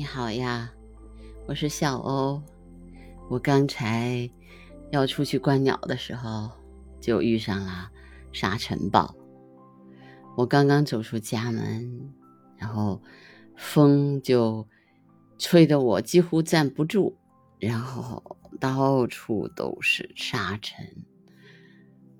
[0.00, 0.72] 你好呀，
[1.46, 2.42] 我是小欧。
[3.28, 4.30] 我刚才
[4.90, 6.50] 要出去观鸟的时候，
[7.02, 7.90] 就遇上了
[8.32, 9.14] 沙尘暴。
[10.38, 12.14] 我刚刚走出家门，
[12.56, 13.02] 然后
[13.58, 14.66] 风就
[15.38, 17.14] 吹得我几乎站不住，
[17.58, 21.04] 然后到处都是沙尘。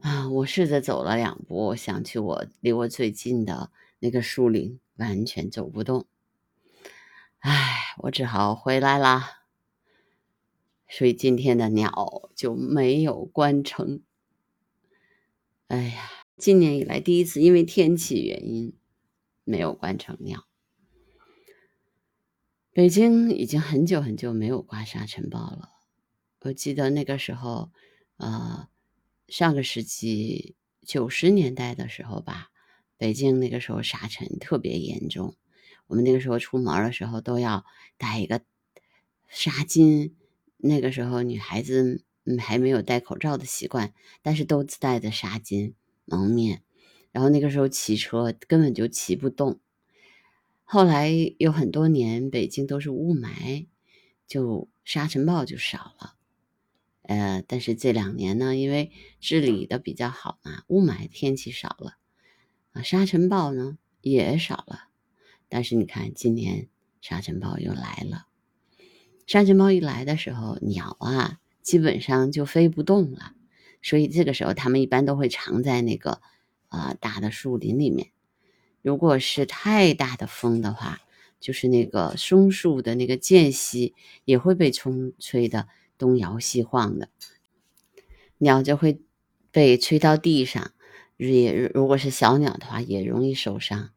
[0.00, 0.28] 啊！
[0.28, 3.70] 我试着走了两步，想去我离我最近的
[4.00, 6.04] 那个树林，完全走不动。
[7.40, 9.44] 唉，我只好回来啦。
[10.88, 14.02] 所以今天的鸟就没有关成。
[15.68, 18.76] 哎呀，今年以来第一次因为天气原因
[19.44, 20.46] 没有关成鸟。
[22.72, 25.70] 北京已经很久很久没有刮沙尘暴了。
[26.40, 27.70] 我记得那个时候，
[28.16, 28.68] 呃。
[29.28, 32.50] 上个世纪九十年代的时候吧，
[32.96, 35.36] 北京那个时候沙尘特别严重，
[35.90, 37.64] 我们那个时候出门的时候都要
[37.98, 38.40] 带一个
[39.28, 40.12] 纱巾。
[40.56, 42.04] 那个时候女孩子
[42.38, 45.74] 还没有戴口罩的习惯，但是都自带着纱巾
[46.04, 46.62] 蒙面。
[47.10, 49.58] 然后那个时候骑车根本就骑不动。
[50.62, 53.66] 后来有很多年北京都是雾霾，
[54.28, 56.14] 就沙尘暴就少了。
[57.02, 61.96] 呃，但是这两年呢，因为治理的比较好嘛，雾霾天气少了，
[62.74, 64.89] 啊，沙尘暴呢也少了。
[65.50, 66.68] 但是你看，今年
[67.02, 68.26] 沙尘暴又来了。
[69.26, 73.34] 沙尘暴一来的时候，鸟啊基本上就飞不动了，
[73.82, 76.22] 所以这个时候它们一般都会藏在那个
[76.68, 78.12] 啊大的树林里面。
[78.80, 81.00] 如果是太大的风的话，
[81.38, 85.68] 就是那个松树的那个间隙也会被冲吹的。
[85.98, 87.10] 东摇西晃的
[88.38, 89.02] 鸟就会
[89.50, 90.72] 被吹到地上，
[91.18, 93.90] 也如果是小鸟的话，也容易受伤，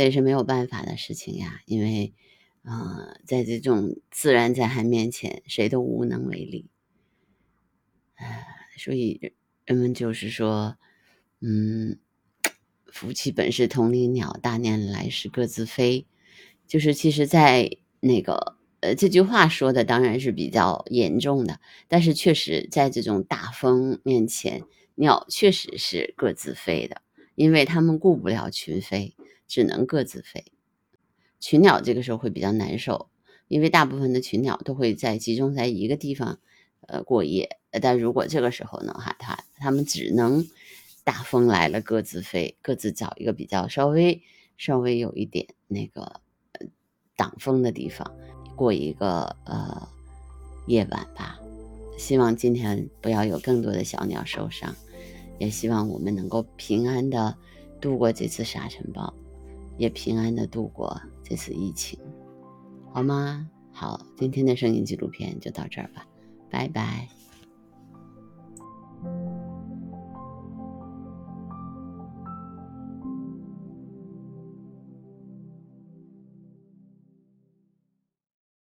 [0.00, 1.60] 这也是没有办法的事情呀。
[1.66, 2.14] 因为，
[2.62, 6.70] 呃，在这种自然灾害面前，谁都无能为力。
[8.14, 8.26] 呃，
[8.78, 9.34] 所以
[9.66, 10.78] 人们就是说，
[11.40, 11.98] 嗯，
[12.86, 16.06] 福气本是同林鸟，大年来时各自飞。
[16.66, 18.56] 就是其实，在那个。
[18.80, 27.02] 呃，这句话说的当然是比较严重的，但是确实在这种大风面前，鸟确实是各自飞的，
[27.34, 29.14] 因为它们顾不了群飞，
[29.50, 30.44] 只能各自飞。
[31.40, 33.10] 群鸟这个时候会比较难受，
[33.48, 36.38] 因为大部分的群鸟都会在集中在一个地方，
[36.86, 37.58] 呃，过夜。
[37.82, 40.46] 但如果这个时候呢，哈，它它们只能
[41.02, 44.22] 大风来了各自飞，各自找一个比较稍微
[44.56, 46.20] 稍微有一点那个
[47.16, 48.14] 挡风的地方。
[48.54, 49.88] 过一个呃
[50.66, 51.40] 夜晚吧，
[51.96, 54.76] 希望今天不要有更多的小鸟受伤，
[55.38, 57.34] 也希望我们能够平安的
[57.80, 59.14] 度过这次沙尘暴，
[59.80, 61.98] 也平安的度过这次疫情
[62.92, 63.48] 好吗？
[63.72, 66.04] 好今天的声音纪录片就到这儿吧
[66.50, 67.08] 拜拜。